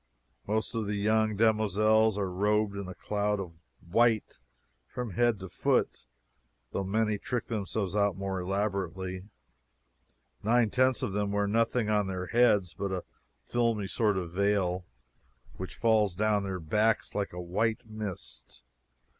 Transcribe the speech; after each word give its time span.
Most 0.47 0.73
of 0.73 0.87
the 0.87 0.95
young 0.95 1.35
demoiselles 1.35 2.17
are 2.17 2.27
robed 2.31 2.75
in 2.75 2.87
a 2.87 2.95
cloud 2.95 3.39
of 3.39 3.51
white 3.87 4.39
from 4.87 5.11
head 5.11 5.37
to 5.41 5.47
foot, 5.47 6.05
though 6.71 6.83
many 6.83 7.19
trick 7.19 7.45
themselves 7.45 7.95
out 7.95 8.17
more 8.17 8.39
elaborately. 8.39 9.25
Nine 10.41 10.71
tenths 10.71 11.03
of 11.03 11.13
them 11.13 11.31
wear 11.31 11.45
nothing 11.45 11.91
on 11.91 12.07
their 12.07 12.25
heads 12.25 12.73
but 12.73 12.91
a 12.91 13.03
filmy 13.43 13.85
sort 13.85 14.17
of 14.17 14.31
veil, 14.31 14.85
which 15.57 15.75
falls 15.75 16.15
down 16.15 16.41
their 16.41 16.59
backs 16.59 17.13
like 17.13 17.31
a 17.31 17.39
white 17.39 17.85
mist. 17.87 18.63